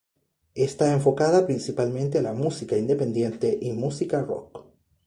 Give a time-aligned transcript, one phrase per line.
[0.55, 4.65] Está enfocada principalmente a la música independiente y música rock.